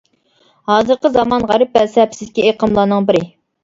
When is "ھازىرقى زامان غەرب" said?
0.71-1.73